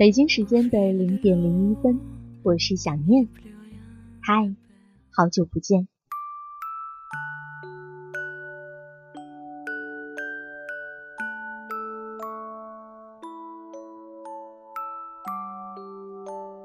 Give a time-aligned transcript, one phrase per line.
[0.00, 2.00] 北京时间的零点零一分，
[2.42, 3.28] 我是想念。
[4.22, 4.56] 嗨，
[5.14, 5.88] 好久不见。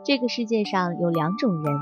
[0.05, 1.75] 这个世界上有两种人，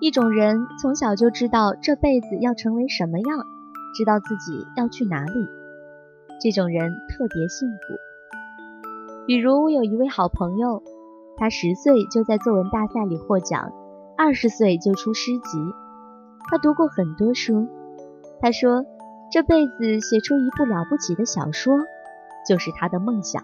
[0.00, 3.44] 一种人从小就知道这辈子要成为什么样，
[3.98, 5.48] 知道自己要去哪里，
[6.40, 7.95] 这种人特别幸福。
[9.26, 10.84] 比如我有一位好朋友，
[11.36, 13.72] 他十岁就在作文大赛里获奖，
[14.16, 15.58] 二十岁就出诗集。
[16.48, 17.66] 他读过很多书，
[18.40, 18.84] 他说
[19.32, 21.76] 这辈子写出一部了不起的小说，
[22.48, 23.42] 就是他的梦想。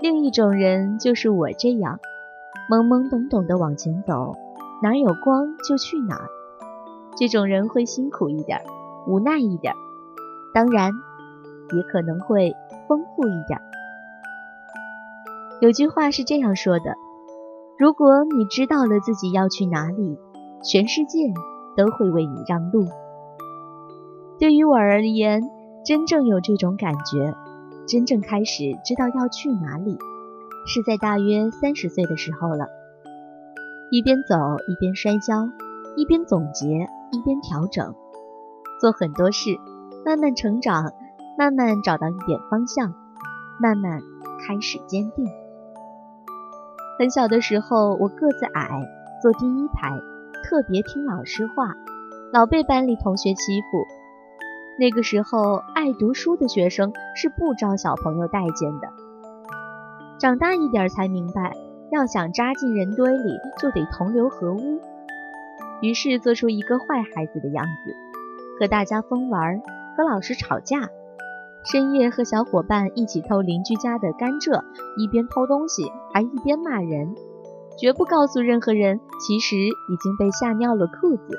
[0.00, 2.00] 另一种人就是我这样，
[2.68, 4.32] 懵懵懂懂的往前走，
[4.82, 6.26] 哪儿有光就去哪儿。
[7.16, 8.60] 这种人会辛苦一点，
[9.06, 9.72] 无奈一点，
[10.52, 10.90] 当然
[11.76, 12.52] 也可能会。
[12.88, 13.60] 丰富一点。
[15.60, 16.94] 有句话是这样说的：
[17.78, 20.18] 如果你知道了自己要去哪里，
[20.62, 21.32] 全世界
[21.76, 22.86] 都会为你让路。
[24.38, 25.42] 对于我而言，
[25.84, 27.34] 真正有这种感觉，
[27.86, 29.96] 真正开始知道要去哪里，
[30.66, 32.66] 是在大约三十岁的时候了。
[33.90, 34.34] 一边走
[34.68, 35.48] 一边摔跤，
[35.96, 36.66] 一边总结
[37.12, 37.94] 一边调整，
[38.80, 39.50] 做很多事，
[40.04, 40.92] 慢慢成长。
[41.36, 42.94] 慢慢找到一点方向，
[43.60, 44.00] 慢慢
[44.46, 45.26] 开始坚定。
[46.96, 48.68] 很小的时候，我个子矮，
[49.20, 49.90] 坐第一排，
[50.44, 51.74] 特别听老师话，
[52.32, 53.84] 老被班里同学欺负。
[54.78, 58.88] 那个时候，爱读书的学生是不招小朋友待见的。
[60.18, 61.52] 长大一点才明白，
[61.90, 64.80] 要想扎进人堆里，就得同流合污。
[65.82, 67.94] 于是做出一个坏孩子的样子，
[68.60, 69.60] 和大家疯玩，
[69.96, 70.88] 和老师吵架。
[71.64, 74.62] 深夜和小伙伴一起偷邻居家的甘蔗，
[74.98, 77.14] 一边偷东西还一边骂人，
[77.78, 81.38] 绝不告诉任何人，其实已经被吓尿了裤子。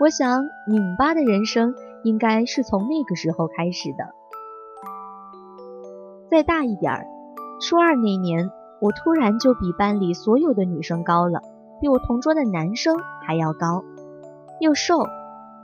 [0.00, 4.12] 我想，拧巴的人生应该是从那个时候开始的。
[6.30, 7.06] 再大一点儿，
[7.62, 8.50] 初二那年，
[8.80, 11.40] 我突然就比班里所有的女生高了，
[11.80, 13.82] 比我同桌的男生还要高，
[14.60, 15.06] 又瘦，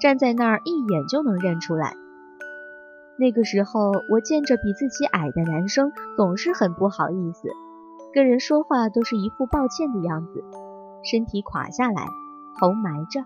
[0.01, 1.97] 站在那儿一眼就能认出来。
[3.21, 7.51] 那个时候，我见着比自己矮的男生，总是很不好意思，
[8.15, 10.43] 跟人说话都是一副抱歉的样子，
[11.05, 12.07] 身体垮下来，
[12.59, 13.21] 头埋着，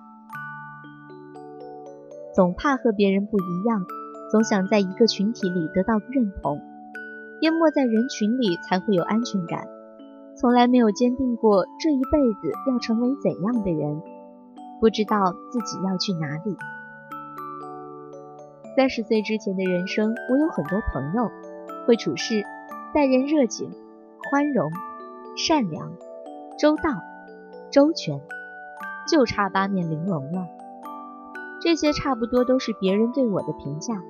[2.35, 3.87] 总怕和别人不一样，
[4.33, 6.61] 总想在一个群体里得到认同，
[7.43, 9.69] 淹没在人群里才会有安全感，
[10.37, 14.03] 从来没有坚定过这一辈子要成为怎样的人，
[14.81, 16.57] 不知道自己要去哪里。
[18.77, 21.31] 三十岁之前的人生，我有很多朋友，
[21.87, 22.43] 会处事，
[22.93, 23.71] 待人热情、
[24.29, 24.69] 宽容、
[25.37, 25.93] 善良、
[26.59, 26.83] 周到、
[27.71, 28.21] 周全，
[29.09, 30.49] 就差八面玲珑了。
[31.61, 34.03] 这些差不多都是别人对我的评价，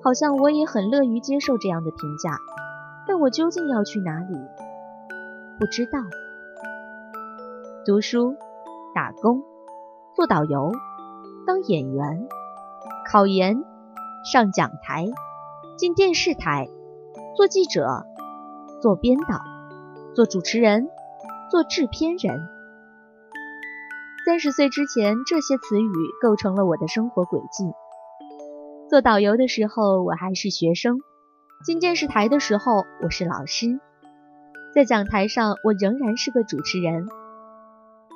[0.00, 2.38] 好像我也很乐于接受这样的评价。
[3.08, 4.36] 但我究竟要去哪里？
[5.58, 5.98] 不知道。
[7.84, 8.36] 读书、
[8.94, 9.42] 打工、
[10.14, 10.70] 做导游、
[11.44, 12.28] 当演员、
[13.10, 13.64] 考研。
[14.24, 15.06] 上讲台，
[15.76, 16.70] 进电视台，
[17.36, 18.06] 做记者，
[18.80, 19.42] 做编导，
[20.14, 20.88] 做主持人，
[21.50, 22.40] 做制片人。
[24.24, 27.70] 三十岁之前，这些词语构成了我的生活轨迹。
[28.88, 30.94] 做导游的时候，我还是学生；
[31.62, 33.78] 进电视台的时候，我是老师；
[34.74, 37.06] 在讲台上，我仍然是个主持人。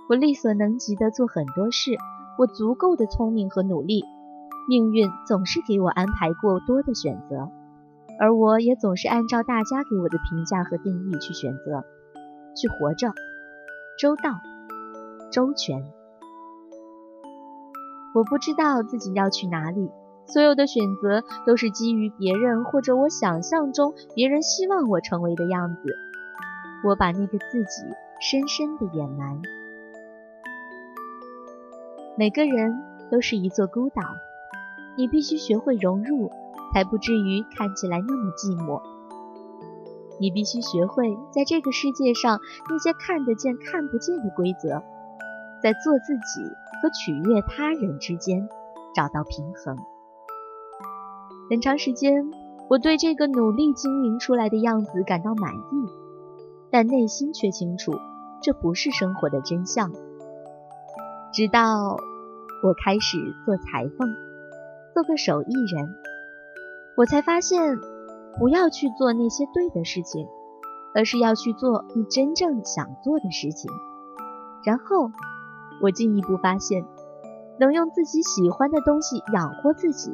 [0.08, 1.98] 我力所能及的做很多事，
[2.38, 4.02] 我足够的聪明和努力。
[4.68, 7.50] 命运总是给我安排过多的选择，
[8.20, 11.84] 而我也总是按照大家给我的评价和定义去选择，
[12.54, 13.14] 去活着，
[13.98, 14.40] 周到，
[15.32, 15.82] 周全。
[18.14, 19.90] 我不知道自己要去哪里，
[20.26, 25.82] 所有的选择都是基于别人或者我想象中别人希望我成为的样子。
[26.84, 27.82] 我把那个自己
[28.20, 29.40] 深深的掩埋。
[32.18, 34.02] 每个人都是一座孤岛，
[34.98, 36.28] 你必须学会融入，
[36.74, 38.82] 才不至于看起来那么寂寞。
[40.18, 44.82] 你必须学会在这个世界上那些看得见、看不见的规则，
[45.62, 46.42] 在做自己
[46.82, 48.48] 和取悦他人之间
[48.92, 49.76] 找到平衡。
[51.48, 52.28] 很长时间，
[52.68, 55.88] 我对这个努力经营出来的样子感到满意，
[56.72, 57.92] 但内心却清楚，
[58.42, 59.92] 这不是生活的真相。
[61.32, 61.96] 直到
[62.64, 63.16] 我开始
[63.46, 64.08] 做裁缝，
[64.98, 65.94] 做个手艺人，
[66.96, 67.78] 我才发现，
[68.36, 70.26] 不要去做那些对的事情，
[70.92, 73.70] 而是要去做你真正想做的事情。
[74.64, 75.12] 然后，
[75.80, 76.84] 我进一步发现，
[77.60, 80.12] 能用自己喜欢的东西养活自己。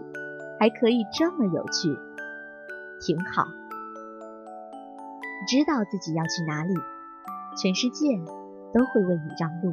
[0.60, 1.88] 还可以这么有趣，
[3.00, 3.44] 挺好。
[5.48, 6.74] 知道自己要去哪里，
[7.56, 8.18] 全世界
[8.74, 9.72] 都会为你让路。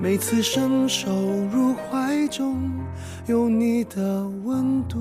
[0.00, 1.10] 每次伸手
[1.52, 2.56] 入怀中。
[3.26, 4.96] 有你的温度。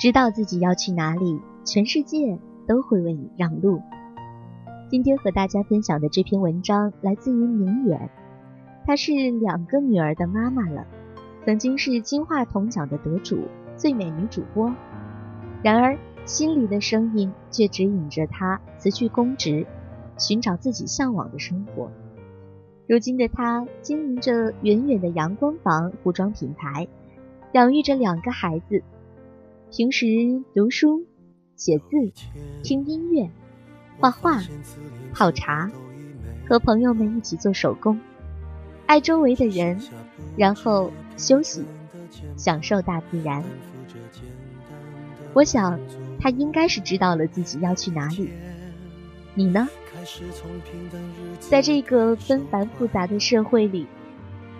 [0.00, 2.36] 知道自己要去哪里，全世界
[2.66, 3.80] 都会为你让路。
[4.90, 8.10] 今天和大家分享的这篇文章来自于明远，
[8.84, 10.84] 她是两个女儿的妈妈了，
[11.46, 13.38] 曾经是金话筒奖的得主、
[13.76, 14.74] 最美女主播。
[15.62, 19.64] 然而，心里的声音却指引着她辞去公职，
[20.18, 21.90] 寻找自己向往的生活。
[22.88, 26.88] 如今的他经营着远远的阳光房服装品牌，
[27.52, 28.82] 养育着两个孩子，
[29.70, 30.06] 平时
[30.54, 31.06] 读书、
[31.56, 31.86] 写字、
[32.62, 33.30] 听音乐、
[33.98, 34.42] 画画、
[35.12, 35.70] 泡茶，
[36.48, 38.00] 和朋友们一起做手工，
[38.86, 39.80] 爱周围的人，
[40.36, 41.64] 然后休息，
[42.36, 43.42] 享受大自然。
[45.34, 45.78] 我想，
[46.20, 48.28] 他应该是知道了自己要去哪里。
[49.34, 49.66] 你呢？
[51.40, 53.86] 在这个纷繁复杂的社会里，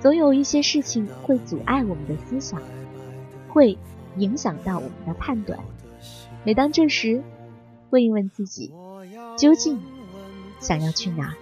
[0.01, 2.61] 总有一些事情会阻碍我们的思想，
[3.49, 3.79] 会
[4.17, 5.59] 影响到我们的判断。
[6.45, 7.23] 每当这时，
[7.91, 8.73] 问一问自己，
[9.39, 9.81] 究竟
[10.61, 11.35] 想要去哪？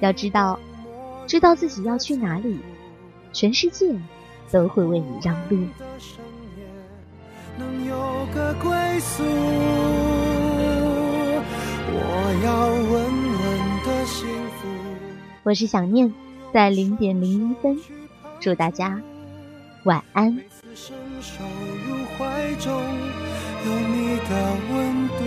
[0.00, 0.58] 要知道，
[1.26, 2.58] 知道自己要去哪里，
[3.32, 3.94] 全世界
[4.50, 5.66] 都会为你让路。
[7.58, 10.29] 能有个归宿。
[11.92, 11.96] 我
[12.44, 13.42] 要稳稳
[13.84, 14.68] 的幸福。
[15.42, 16.12] 我是想念，
[16.52, 17.78] 在零点零一分，
[18.38, 19.00] 祝大家
[19.84, 20.38] 晚安。
[20.74, 21.42] 伸手
[21.86, 22.72] 入怀中，
[23.66, 24.30] 有你的
[24.70, 25.20] 温度。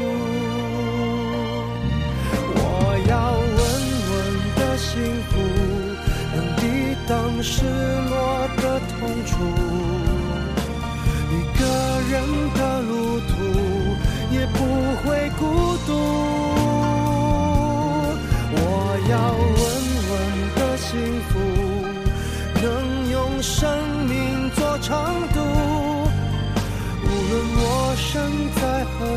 [2.55, 2.59] 我
[3.09, 3.57] 要稳
[4.09, 4.13] 稳
[4.55, 4.91] 的幸
[5.29, 5.31] 福，
[6.33, 6.61] 能抵
[7.07, 7.11] 挡
[7.43, 8.91] 失落的痛
[9.25, 9.33] 楚。